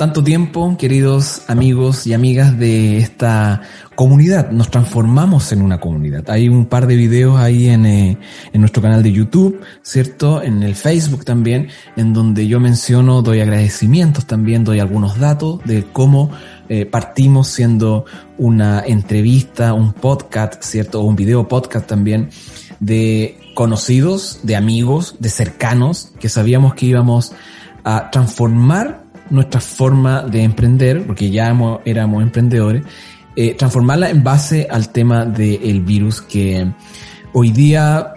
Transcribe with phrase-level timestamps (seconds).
[0.00, 3.60] Tanto tiempo, queridos amigos y amigas de esta
[3.96, 4.50] comunidad.
[4.50, 6.30] Nos transformamos en una comunidad.
[6.30, 8.18] Hay un par de videos ahí en, eh,
[8.50, 10.42] en, nuestro canal de YouTube, ¿cierto?
[10.42, 15.84] En el Facebook también, en donde yo menciono, doy agradecimientos también, doy algunos datos de
[15.92, 16.30] cómo
[16.70, 18.06] eh, partimos siendo
[18.38, 21.02] una entrevista, un podcast, ¿cierto?
[21.02, 22.30] Un video podcast también
[22.78, 27.34] de conocidos, de amigos, de cercanos, que sabíamos que íbamos
[27.84, 32.82] a transformar nuestra forma de emprender, porque ya éramos emprendedores,
[33.36, 36.70] eh, transformarla en base al tema del virus que
[37.32, 38.14] hoy día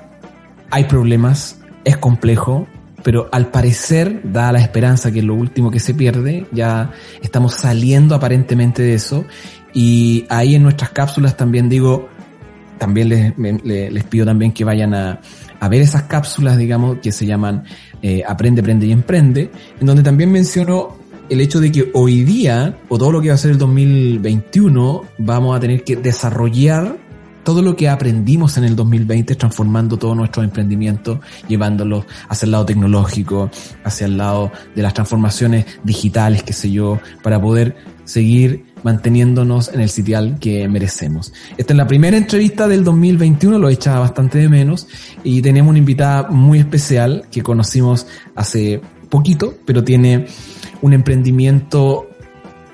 [0.72, 2.68] hay problemas, es complejo,
[3.04, 6.92] pero al parecer da la esperanza que es lo último que se pierde, ya
[7.22, 9.26] estamos saliendo aparentemente de eso
[9.74, 12.10] y ahí en nuestras cápsulas también digo,
[12.78, 13.10] también
[13.64, 15.22] les, pido también que vayan a,
[15.60, 17.64] a, ver esas cápsulas, digamos, que se llaman
[18.02, 22.78] eh, Aprende, Aprende y Emprende, en donde también menciono el hecho de que hoy día,
[22.90, 26.98] o todo lo que va a ser el 2021, vamos a tener que desarrollar
[27.44, 32.66] todo lo que aprendimos en el 2020, transformando todos nuestros emprendimientos, llevándolos hacia el lado
[32.66, 33.52] tecnológico,
[33.84, 39.82] hacia el lado de las transformaciones digitales, qué sé yo, para poder seguir manteniéndonos en
[39.82, 41.34] el sitial que merecemos.
[41.58, 44.88] Esta es la primera entrevista del 2021, lo he echado bastante de menos,
[45.24, 50.26] y tenemos una invitada muy especial que conocimos hace poquito, pero tiene
[50.84, 52.10] un emprendimiento,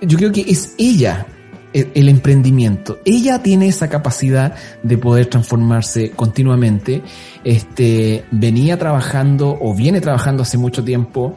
[0.01, 1.27] yo creo que es ella
[1.73, 2.97] el, emprendimiento.
[3.05, 7.03] Ella tiene esa capacidad de poder transformarse continuamente.
[7.43, 11.35] Este, venía trabajando o viene trabajando hace mucho tiempo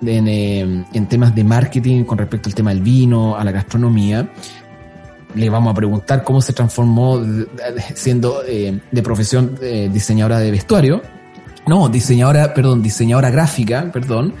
[0.00, 4.26] en, eh, en temas de marketing con respecto al tema del vino, a la gastronomía.
[5.34, 7.20] Le vamos a preguntar cómo se transformó
[7.94, 11.02] siendo eh, de profesión eh, diseñadora de vestuario
[11.66, 14.34] no, diseñadora, perdón, diseñadora gráfica, perdón,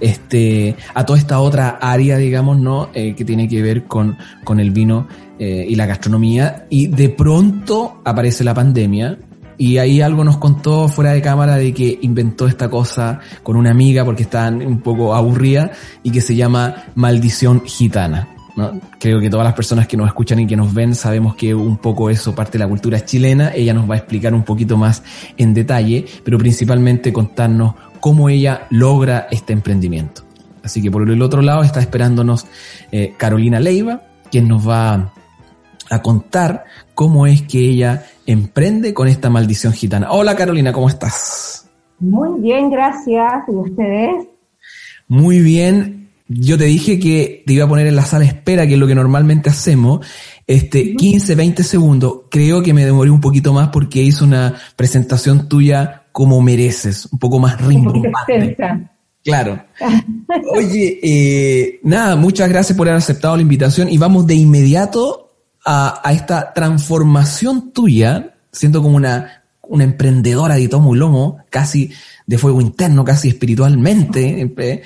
[0.00, 2.90] este, a toda esta otra área, digamos, ¿no?
[2.94, 6.66] Eh, que tiene que ver con, con el vino eh, y la gastronomía.
[6.70, 9.18] Y de pronto aparece la pandemia.
[9.60, 13.72] Y ahí algo nos contó fuera de cámara de que inventó esta cosa con una
[13.72, 15.72] amiga porque estaban un poco aburrida
[16.04, 18.37] y que se llama maldición gitana.
[18.98, 21.76] Creo que todas las personas que nos escuchan y que nos ven sabemos que un
[21.78, 23.52] poco eso parte de la cultura chilena.
[23.54, 25.02] Ella nos va a explicar un poquito más
[25.36, 30.22] en detalle, pero principalmente contarnos cómo ella logra este emprendimiento.
[30.62, 32.46] Así que por el otro lado está esperándonos
[32.92, 35.12] eh, Carolina Leiva, quien nos va
[35.90, 36.64] a contar
[36.94, 40.10] cómo es que ella emprende con esta maldición gitana.
[40.10, 41.68] Hola Carolina, ¿cómo estás?
[41.98, 43.44] Muy bien, gracias.
[43.48, 44.26] ¿Y ustedes?
[45.06, 48.74] Muy bien yo te dije que te iba a poner en la sala espera, que
[48.74, 50.06] es lo que normalmente hacemos,
[50.46, 52.20] este, 15, 20 segundos.
[52.30, 57.18] Creo que me demoré un poquito más porque hice una presentación tuya como mereces, un
[57.18, 58.56] poco más rimbombante.
[59.24, 59.62] Claro.
[60.54, 65.30] Oye, eh, nada, muchas gracias por haber aceptado la invitación y vamos de inmediato
[65.64, 71.90] a, a esta transformación tuya, siendo como una, una emprendedora de tomo y lomo, casi
[72.26, 74.42] de fuego interno, casi espiritualmente.
[74.58, 74.82] Eh,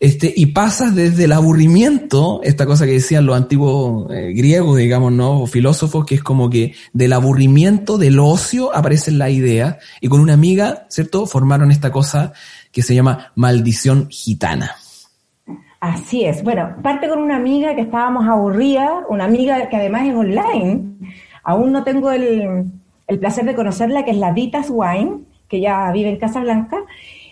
[0.00, 5.12] este, y pasas desde el aburrimiento, esta cosa que decían los antiguos eh, griegos, digamos,
[5.12, 5.42] ¿no?
[5.42, 10.20] O filósofos, que es como que del aburrimiento, del ocio, aparecen la idea, y con
[10.20, 11.26] una amiga, ¿cierto?
[11.26, 12.32] Formaron esta cosa
[12.72, 14.70] que se llama maldición gitana.
[15.80, 16.42] Así es.
[16.42, 20.92] Bueno, parte con una amiga que estábamos aburrida, una amiga que además es online.
[21.44, 22.64] Aún no tengo el,
[23.06, 26.78] el placer de conocerla, que es la Vitas Wine, que ya vive en Casa Blanca.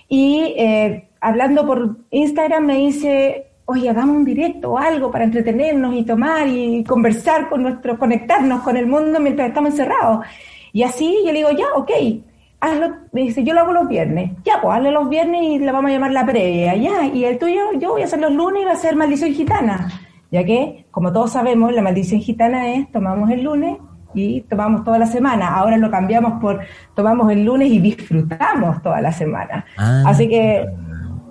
[0.09, 5.95] Y eh, hablando por Instagram me dice, oye, hagamos un directo o algo para entretenernos
[5.95, 10.25] y tomar y conversar con nuestro, conectarnos con el mundo mientras estamos encerrados.
[10.73, 11.91] Y así yo le digo, ya, ok,
[12.61, 14.33] hazlo, me dice, yo lo hago los viernes.
[14.45, 17.07] Ya, pues hazlo los viernes y le vamos a llamar la previa, ya.
[17.07, 19.89] Y el tuyo, yo voy a hacer los lunes y va a ser maldición gitana.
[20.31, 23.79] Ya que, como todos sabemos, la maldición gitana es tomamos el lunes
[24.19, 25.55] y tomamos toda la semana.
[25.55, 26.61] Ahora lo cambiamos por
[26.95, 29.65] tomamos el lunes y disfrutamos toda la semana.
[29.77, 30.03] Ah.
[30.07, 30.67] Así que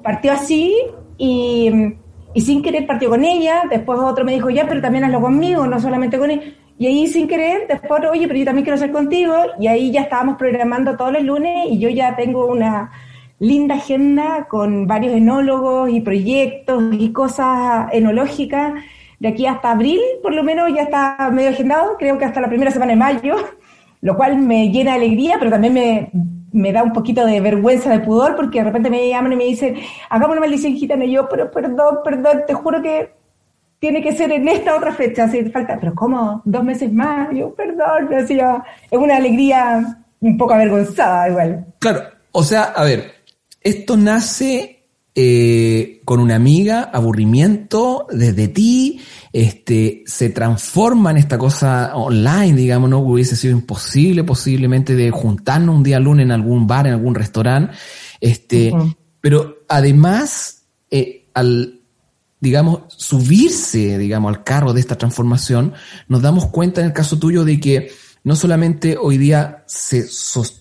[0.04, 0.74] partió así
[1.18, 1.96] y,
[2.36, 5.80] sin querer partió con ella, después otro me dijo, ya, pero también hazlo conmigo, no
[5.80, 6.56] solamente con él.
[6.80, 9.34] Y ahí sin querer, después, oye, pero yo también quiero hacer contigo.
[9.60, 12.92] Y ahí ya estábamos programando todos los lunes y yo ya tengo una
[13.40, 18.74] linda agenda con varios enólogos y proyectos y cosas enológicas.
[19.20, 22.50] De aquí hasta abril, por lo menos, ya está medio agendado, creo que hasta la
[22.50, 23.36] primera semana de mayo,
[24.02, 26.12] lo cual me llena de alegría, pero también me,
[26.52, 29.46] me da un poquito de vergüenza, de pudor, porque de repente me llaman y me
[29.46, 29.76] dicen,
[30.10, 33.12] hagamos una maldición gitana, y yo, pero perdón, perdón, te juro que
[33.80, 36.42] tiene que ser en esta otra fecha, así falta, pero ¿cómo?
[36.46, 37.30] ¿Dos meses más?
[37.34, 41.66] yo, perdón, decía, es una alegría un poco avergonzada igual.
[41.80, 43.12] Claro, o sea, a ver,
[43.62, 44.77] esto nace
[45.20, 49.02] eh, con una amiga, aburrimiento desde ti,
[49.34, 55.76] este, se transforma en esta cosa online, digamos, no hubiese sido imposible posiblemente de juntarnos
[55.76, 57.74] un día lunes en algún bar, en algún restaurante,
[58.22, 58.72] este,
[59.20, 61.82] pero además, eh, al,
[62.40, 65.74] digamos, subirse, digamos, al carro de esta transformación,
[66.08, 67.90] nos damos cuenta en el caso tuyo de que
[68.24, 70.04] no solamente hoy día se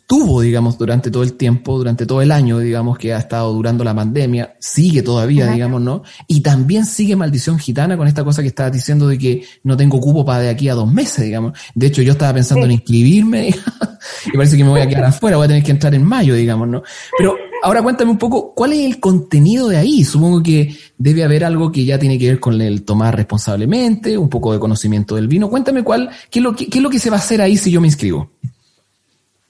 [0.09, 3.83] sostuvo, digamos, durante todo el tiempo, durante todo el año, digamos, que ha estado durando
[3.83, 6.05] la pandemia, sigue todavía, digamos, ¿no?
[6.29, 10.01] Y también sigue Maldición Gitana con esta cosa que estabas diciendo de que no tengo
[10.01, 11.59] cupo para de aquí a dos meses, digamos.
[11.75, 13.49] De hecho, yo estaba pensando en inscribirme
[14.33, 16.35] y parece que me voy a quedar afuera, voy a tener que entrar en mayo,
[16.35, 16.85] digamos, ¿no?
[17.19, 20.05] Pero ahora cuéntame un poco, ¿cuál es el contenido de ahí?
[20.05, 24.29] Supongo que debe haber algo que ya tiene que ver con el tomar responsablemente, un
[24.29, 25.51] poco de conocimiento del vino.
[25.51, 27.57] Cuéntame cuál, qué es lo que, qué es lo que se va a hacer ahí
[27.57, 28.31] si yo me inscribo.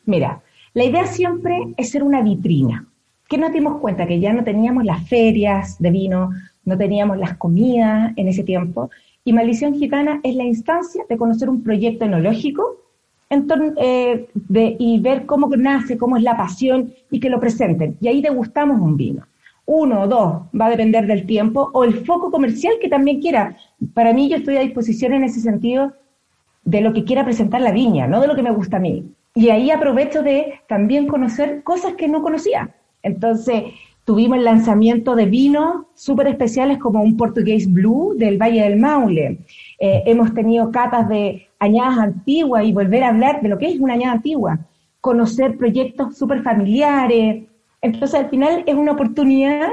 [0.06, 0.41] Mira,
[0.76, 2.87] la idea siempre es ser una vitrina.
[3.26, 6.32] Que nos dimos cuenta que ya no teníamos las ferias de vino,
[6.67, 8.90] no teníamos las comidas en ese tiempo,
[9.25, 12.76] y Maldición Gitana es la instancia de conocer un proyecto enológico
[13.31, 14.28] eh,
[14.78, 17.96] y ver cómo nace, cómo es la pasión y que lo presenten.
[18.02, 19.26] Y ahí degustamos un vino.
[19.64, 23.56] Uno o dos, va a depender del tiempo o el foco comercial que también quiera.
[23.94, 25.94] Para mí yo estoy a disposición en ese sentido
[26.64, 29.16] de lo que quiera presentar la viña, no de lo que me gusta a mí.
[29.37, 32.71] Y ahí aprovecho de también conocer cosas que no conocía.
[33.03, 33.65] Entonces,
[34.06, 39.41] tuvimos el lanzamiento de vinos súper especiales como un portugués blue del Valle del Maule.
[39.79, 43.79] Eh, hemos tenido catas de añadas antiguas y volver a hablar de lo que es
[43.79, 44.59] una añada antigua.
[45.03, 47.44] Conocer proyectos súper familiares.
[47.82, 49.69] Entonces, al final es una oportunidad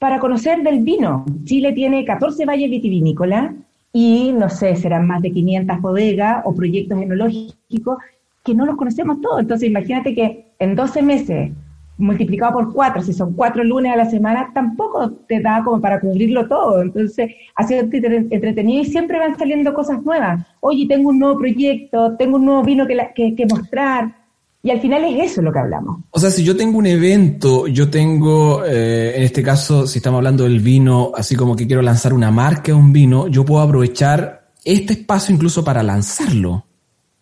[0.00, 1.24] para conocer del vino.
[1.44, 3.52] Chile tiene 14 valles vitivinícolas
[3.92, 7.98] y, no sé, serán más de 500 bodegas o proyectos enológicos
[8.44, 9.40] que no los conocemos todos.
[9.40, 11.50] Entonces, imagínate que en 12 meses,
[11.96, 16.00] multiplicado por cuatro, si son cuatro lunes a la semana, tampoco te da como para
[16.00, 16.82] cubrirlo todo.
[16.82, 20.46] Entonces, ha sido entretenido y siempre van saliendo cosas nuevas.
[20.60, 24.14] Oye, tengo un nuevo proyecto, tengo un nuevo vino que, que, mostrar.
[24.62, 26.00] Y al final es eso lo que hablamos.
[26.10, 30.18] O sea, si yo tengo un evento, yo tengo, eh, en este caso, si estamos
[30.18, 34.50] hablando del vino, así como que quiero lanzar una marca, un vino, yo puedo aprovechar
[34.64, 36.64] este espacio incluso para lanzarlo.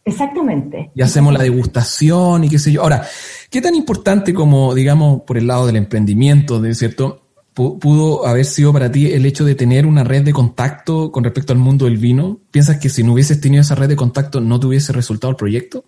[0.05, 0.91] Exactamente.
[0.95, 2.83] Y hacemos la degustación y qué sé yo.
[2.83, 3.07] Ahora,
[3.51, 7.23] ¿qué tan importante como, digamos, por el lado del emprendimiento, de cierto,
[7.55, 11.53] pudo haber sido para ti el hecho de tener una red de contacto con respecto
[11.53, 12.41] al mundo del vino?
[12.51, 15.37] ¿Piensas que si no hubieses tenido esa red de contacto no te hubiese resultado el
[15.37, 15.85] proyecto?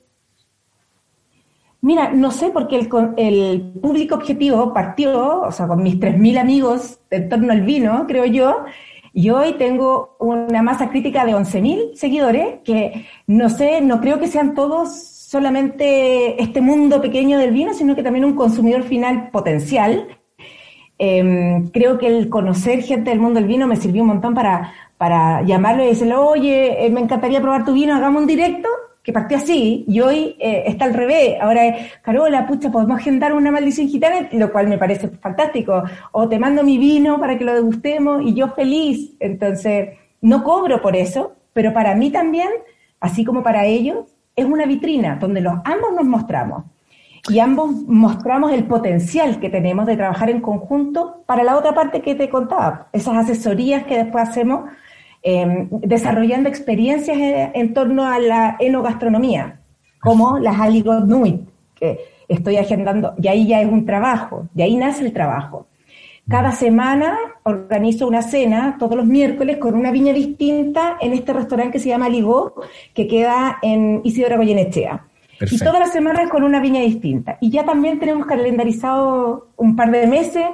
[1.81, 2.88] Mira, no sé, porque el,
[3.19, 8.25] el público objetivo partió, o sea, con mis 3.000 amigos en torno al vino, creo
[8.25, 8.64] yo,
[9.14, 14.26] y hoy tengo una masa crítica de 11.000 seguidores, que no sé, no creo que
[14.26, 20.08] sean todos solamente este mundo pequeño del vino, sino que también un consumidor final potencial.
[20.99, 24.73] Em, creo que el conocer gente del mundo del vino me sirvió un montón para,
[24.99, 28.68] para llamarlo y decirle, oye, eh, me encantaría probar tu vino, hagamos un directo
[29.04, 31.37] que partió así y hoy eh, está al revés.
[31.38, 35.84] Ahora es, Carola, pucha, podemos agendar una maldición gitana, lo cual me parece fantástico.
[36.12, 39.14] O te mando mi vino para que lo degustemos y yo feliz.
[39.20, 39.90] Entonces,
[40.23, 42.49] no cobro por eso, pero para mí también,
[42.99, 46.64] así como para ellos, es una vitrina donde los ambos nos mostramos.
[47.28, 52.00] Y ambos mostramos el potencial que tenemos de trabajar en conjunto para la otra parte
[52.00, 54.70] que te contaba, esas asesorías que después hacemos
[55.26, 59.59] Em, desarrollando experiencias en, torno a la enogastronomía,
[59.99, 64.76] como las Aligot Nuit, que estoy agendando, y ahí ya es un trabajo, de ahí
[64.76, 65.66] nace el trabajo.
[66.28, 71.73] Cada semana organizo una cena todos los miércoles con una viña distinta en este restaurante
[71.73, 72.57] que se llama Ligó,
[72.93, 75.07] que queda en Isidora Goyenechea.
[75.50, 77.38] Y todas las semanas con una viña distinta.
[77.40, 80.45] Y ya también tenemos calendarizado un par de meses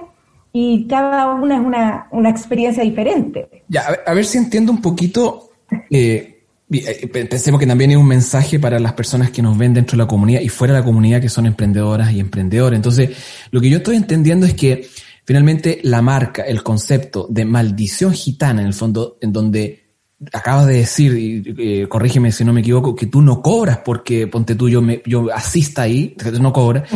[0.52, 3.64] y cada una es una, una experiencia diferente.
[3.69, 5.50] Ya, a ver, si entiendo un poquito.
[5.90, 6.37] Eh,
[6.73, 10.04] eh, pensemos que también es un mensaje para las personas que nos ven dentro de
[10.04, 12.76] la comunidad y fuera de la comunidad que son emprendedoras y emprendedores.
[12.76, 13.11] Entonces,
[13.50, 14.87] lo que yo estoy entendiendo es que
[15.25, 19.90] finalmente la marca, el concepto de maldición gitana, en el fondo, en donde
[20.33, 24.27] acabas de decir, y eh, corrígeme si no me equivoco, que tú no cobras porque
[24.27, 26.89] ponte tú, yo, me, yo asista ahí, no cobras.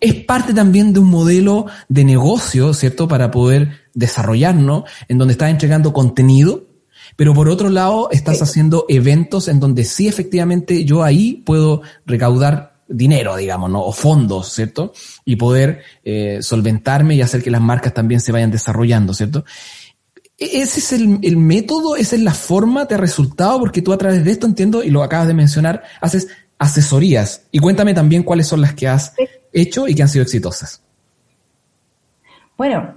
[0.00, 3.06] Es parte también de un modelo de negocio, ¿cierto?
[3.06, 6.64] Para poder desarrollarnos, en donde estás entregando contenido,
[7.16, 12.72] pero por otro lado estás haciendo eventos en donde sí efectivamente yo ahí puedo recaudar
[12.88, 13.82] dinero, digamos, ¿no?
[13.82, 14.92] O fondos, ¿cierto?
[15.24, 19.44] Y poder eh, solventarme y hacer que las marcas también se vayan desarrollando, ¿cierto?
[20.42, 21.94] E-, ¿Ese es el, método?
[21.96, 22.86] ¿Esa es la forma?
[22.86, 23.60] ¿Te ha resultado?
[23.60, 27.46] Porque tú a través de esto, entiendo, y lo acabas de mencionar, haces asesorías.
[27.52, 29.14] Y cuéntame también cuáles son las que has
[29.52, 30.82] hecho y que han sido exitosas.
[32.56, 32.94] Bueno,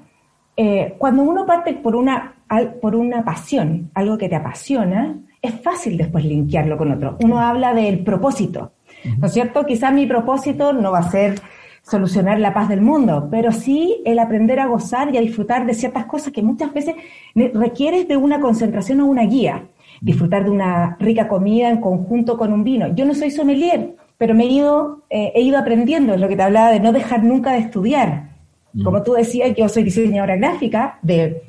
[0.58, 2.36] eh, cuando uno parte por una,
[2.82, 7.18] por una pasión, algo que te apasiona, es fácil después linkearlo con otro.
[7.22, 8.74] Uno habla del propósito,
[9.18, 9.66] ¿no es cierto?
[9.66, 11.42] Quizás mi propósito no va a ser
[11.86, 15.74] solucionar la paz del mundo, pero sí el aprender a gozar y a disfrutar de
[15.74, 16.96] ciertas cosas que muchas veces
[17.36, 19.68] requieres de una concentración o una guía.
[20.02, 22.94] Disfrutar de una rica comida en conjunto con un vino.
[22.96, 26.36] Yo no soy sommelier, pero me he ido, eh, he ido aprendiendo, es lo que
[26.36, 28.30] te hablaba de no dejar nunca de estudiar.
[28.74, 28.84] Mm.
[28.84, 31.44] Como tú decías, yo soy diseñadora gráfica de,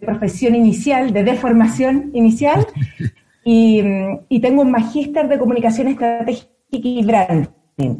[0.00, 2.66] profesión inicial, de deformación inicial,
[3.44, 3.82] y,
[4.28, 7.48] y tengo un magíster de comunicación estratégica y brand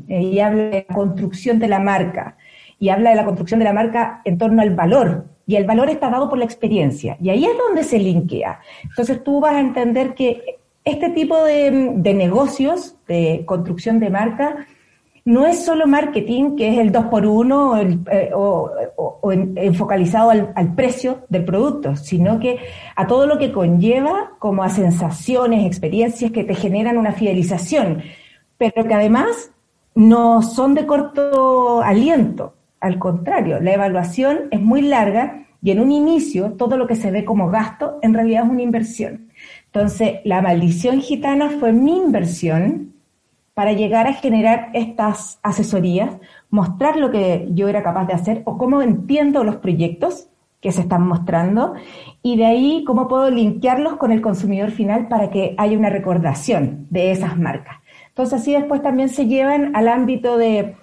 [0.08, 2.37] y habla de la construcción de la marca
[2.80, 5.26] y habla de la construcción de la marca en torno al valor.
[5.46, 7.16] Y el valor está dado por la experiencia.
[7.20, 8.60] Y ahí es donde se linkea.
[8.84, 14.66] Entonces tú vas a entender que este tipo de, negocios de construcción de marca
[15.26, 17.78] no es solo marketing, que es el 2 por 1
[18.10, 18.70] eh, o,
[19.32, 22.58] enfocalizado al, al, precio del producto, sino que
[22.96, 28.02] a todo lo que conlleva como a sensaciones, experiencias que te generan una fidelización,
[28.56, 29.52] pero que además
[29.94, 32.54] no son de corto aliento.
[32.80, 37.11] Al contrario, la evaluación es muy larga y en un inicio todo lo que se
[37.11, 39.28] ve como gasto en realidad es una inversión.
[39.66, 42.94] Entonces, la maldición gitana fue mi inversión
[43.54, 46.16] para llegar a generar estas asesorías,
[46.49, 50.28] mostrar lo que yo era capaz de hacer o cómo entiendo los proyectos
[50.61, 51.75] que se están mostrando
[52.23, 56.87] y de ahí cómo puedo linkearlos con el consumidor final para que haya una recordación
[56.90, 57.79] de esas marcas.
[58.20, 60.76] Entonces así después también se llevan al ámbito de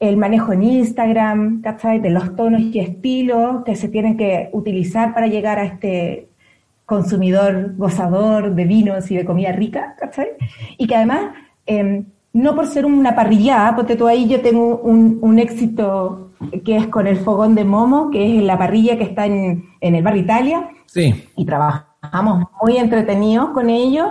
[0.00, 2.00] el manejo en Instagram, ¿cachai?
[2.00, 6.28] De los tonos y estilos que se tienen que utilizar para llegar a este
[6.84, 10.30] consumidor gozador de vinos y de comida rica, ¿cachai?
[10.76, 11.34] Y que además,
[11.66, 16.32] em, no por ser una parrillada, porque tú ahí yo tengo un, éxito
[16.64, 19.94] que es con el fogón de Momo, que es la parrilla que está en, en
[19.94, 20.68] el bar Italia.
[20.86, 21.14] Sí.
[21.36, 24.10] Y trabajamos muy entretenidos con ellos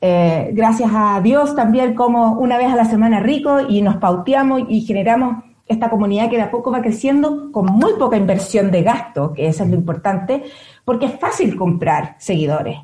[0.00, 4.62] eh, gracias a Dios también como una vez a la semana rico y nos pauteamos
[4.68, 8.82] y generamos esta comunidad que de a poco va creciendo con muy poca inversión de
[8.82, 10.42] gasto, que eso es lo importante,
[10.84, 12.78] porque es fácil comprar seguidores.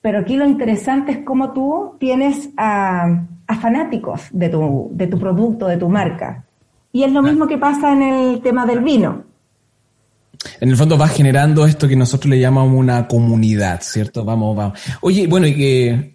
[0.00, 3.26] Pero aquí lo interesante es cómo tú tienes a,
[3.60, 6.44] fanáticos de tu, de tu producto, de tu marca.
[6.92, 9.24] Y es lo mismo que pasa en el tema del vino.
[10.60, 14.24] En el fondo va generando esto que nosotros le llamamos una comunidad, ¿cierto?
[14.24, 14.78] Vamos, vamos.
[15.00, 16.13] Oye, bueno, y que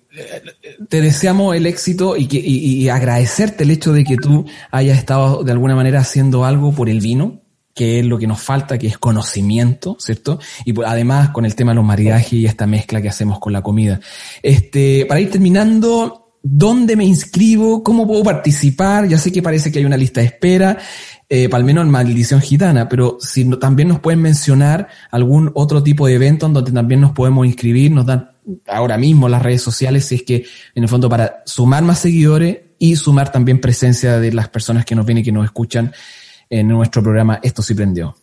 [0.90, 5.76] te deseamos el éxito y, agradecerte el hecho de que tú hayas estado de alguna
[5.76, 7.42] manera haciendo algo por el vino,
[7.76, 10.40] que es lo que nos falta, que es conocimiento, ¿cierto?
[10.66, 13.62] Y además con el tema de los maridajes y esta mezcla que hacemos con la
[13.62, 14.00] comida.
[14.42, 17.84] Este, para ir terminando, ¿dónde me inscribo?
[17.84, 19.08] ¿Cómo puedo participar?
[19.08, 20.78] Ya sé que parece que hay una lista de espera.
[21.32, 25.84] Eh, para al menos en Maldición Gitana, pero si también nos pueden mencionar algún otro
[25.84, 28.32] tipo de evento en donde también nos podemos inscribir, nos dan
[28.68, 32.60] ahora mismo las redes sociales, si es que en el fondo para sumar más seguidores
[32.78, 35.92] y sumar también presencia de las personas que nos ven y que nos escuchan
[36.50, 38.16] en nuestro programa Esto sí prendió.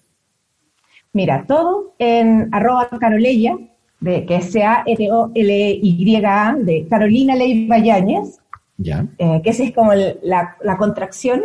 [1.12, 3.56] Mira, todo en arroba caroleya,
[4.00, 8.38] de, que es C-A-R-O-L-Y-A, de Carolina Ley Bayáñez,
[8.78, 9.06] ya.
[9.18, 11.42] Eh, que esa es como la, contracción.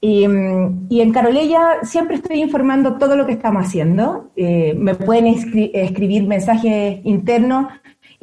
[0.00, 4.30] Y, en Caroleya siempre estoy informando todo lo que estamos haciendo.
[4.36, 7.66] Eh, me pueden escribir mensajes internos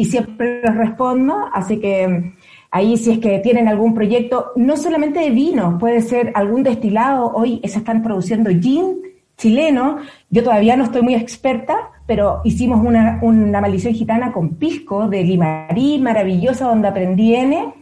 [0.02, 2.34] y siempre los respondo, así que mm,
[2.72, 7.32] ahí si es que tienen algún proyecto, no solamente de vino, puede ser algún destilado,
[7.36, 8.98] hoy se están produciendo gin
[9.38, 9.98] chileno,
[10.32, 13.20] yo todavía no estoy muy experta, pero hicimos una,
[13.62, 17.74] maldición gitana con pisco de Limarí, maravillosa, donde aprendí N.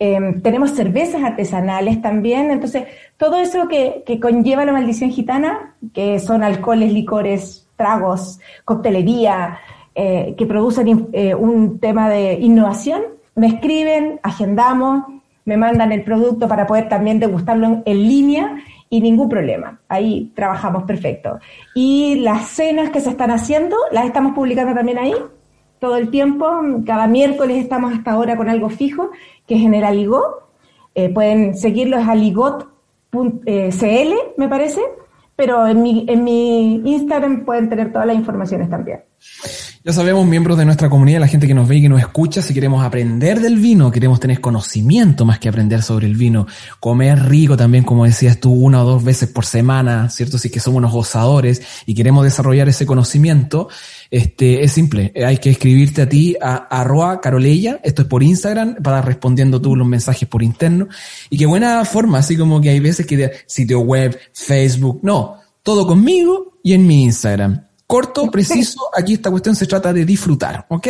[0.00, 6.18] Em, tenemos cervezas artesanales también, entonces todo eso que, que, conlleva la maldición gitana, que
[6.18, 9.60] son alcoholes, licores, tragos, coctelería,
[9.94, 13.02] eh, que producen eh, un tema de innovación,
[13.34, 15.04] me escriben, agendamos,
[15.44, 19.80] me mandan el producto para poder también degustarlo en, línea y ningún problema.
[19.88, 21.38] Ahí trabajamos perfecto.
[21.74, 25.14] Y las cenas que se están haciendo, las estamos publicando también ahí.
[25.78, 26.46] todo el tiempo.
[26.86, 29.10] Cada miércoles estamos hasta ahora con algo fijo,
[29.46, 30.42] que es en el Aligot.
[30.94, 33.18] Eh, pueden seguirlo, es aligot.cl,
[34.36, 34.80] me parece,
[35.34, 39.00] pero en mi, en mi Instagram pueden tener todas las informaciones también.
[39.84, 42.40] Ya sabemos, miembros de nuestra comunidad, la gente que nos ve y que nos escucha,
[42.40, 46.46] si queremos aprender del vino, queremos tener conocimiento más que aprender sobre el vino,
[46.78, 50.38] comer rico también, como decías tú, una o dos veces por semana, ¿cierto?
[50.38, 53.70] Si que somos unos gozadores y queremos desarrollar ese conocimiento,
[54.08, 58.76] este, es simple, hay que escribirte a ti a arroa caroleya, esto es por Instagram,
[58.84, 60.86] para respondiendo tú los mensajes por interno,
[61.28, 65.88] y qué buena forma, así como que hay veces que sitio web, Facebook, no, todo
[65.88, 70.88] conmigo y en mi Instagram corto, preciso, aquí esta cuestión se trata de disfrutar, ¿ok?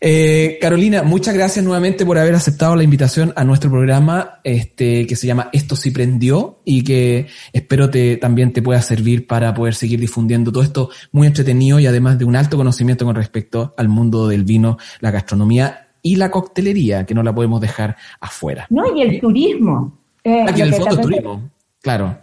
[0.00, 5.14] Eh, Carolina, muchas gracias nuevamente por haber aceptado la invitación a nuestro programa este, que
[5.14, 9.76] se llama Esto sí prendió y que espero te, también te pueda servir para poder
[9.76, 13.88] seguir difundiendo todo esto muy entretenido y además de un alto conocimiento con respecto al
[13.88, 18.66] mundo del vino, la gastronomía y la coctelería, que no la podemos dejar afuera.
[18.68, 19.96] No, y el turismo.
[20.24, 21.50] Eh, Aquí en el fondo turismo,
[21.80, 22.18] claro.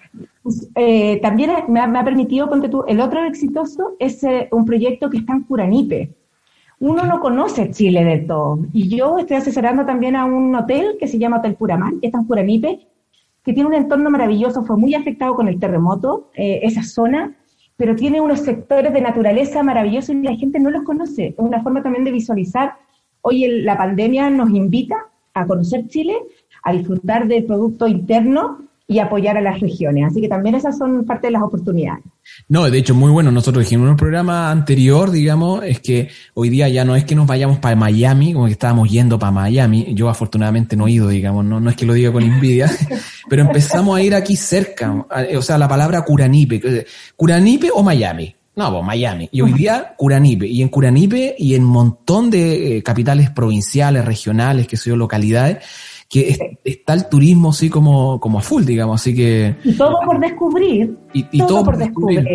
[0.75, 5.17] Eh, también me ha, permitido, ponte tú, el otro exitoso es eh, un proyecto que
[5.17, 6.15] está en Curanipe.
[6.79, 8.59] Uno no conoce Chile del todo.
[8.71, 12.19] Y yo estoy asesorando también a un hotel que se llama Hotel Puramar, que está
[12.19, 12.87] en Curanipe,
[13.43, 17.35] que tiene un entorno maravilloso, fue muy afectado con el terremoto, eh, esa zona,
[17.77, 21.27] pero tiene unos sectores de naturaleza maravillosos y la gente no los conoce.
[21.27, 22.75] Es una forma también de visualizar.
[23.21, 24.97] Hoy la pandemia nos invita
[25.33, 26.15] a conocer Chile,
[26.63, 30.05] a disfrutar del producto interno y apoyar a las regiones.
[30.05, 32.05] Así que también esas son parte de las oportunidades.
[32.47, 33.31] No, de hecho, muy bueno.
[33.31, 37.15] Nosotros dijimos en un programa anterior, digamos, es que hoy día ya no es que
[37.15, 39.93] nos vayamos para Miami, como que estábamos yendo para Miami.
[39.93, 42.71] Yo afortunadamente no he ido, digamos, no, no es que lo diga con envidia,
[43.29, 45.05] pero empezamos a ir aquí cerca.
[45.35, 46.85] O sea, la palabra Curanipe.
[47.17, 48.33] ¿Curanipe o Miami?
[48.57, 49.29] No, pues Miami.
[49.31, 50.47] Y hoy día Curanipe.
[50.47, 55.57] Y en Curanipe y en un montón de eh, capitales provinciales, regionales, que son localidades,
[56.09, 59.55] que está el turismo así como, como a full, digamos, así que...
[59.63, 60.97] Y todo por descubrir.
[61.13, 62.25] Y, todo, por descubrir.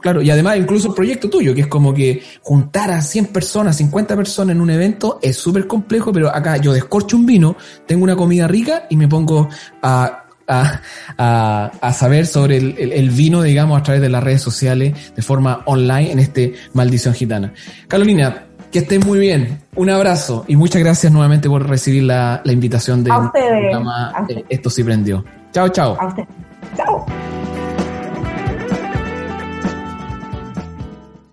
[0.00, 3.76] Claro, y además incluso el proyecto tuyo, que es como que juntar a 100 personas,
[3.76, 8.04] 50 personas en un evento es súper complejo, pero acá yo descorcho un vino, tengo
[8.04, 9.48] una comida rica y me pongo
[9.82, 10.80] a a,
[11.18, 15.22] a, a, saber sobre el, el, vino, digamos, a través de las redes sociales de
[15.22, 17.52] forma online en este Maldición Gitana.
[17.88, 18.45] Carolina,
[18.76, 19.62] que estén muy bien.
[19.74, 24.44] Un abrazo y muchas gracias nuevamente por recibir la, invitación de a programa a eh,
[24.50, 25.24] Esto sí prendió.
[25.50, 25.96] Chao, chao.
[25.98, 26.28] A ustedes.
[26.76, 27.06] Chao.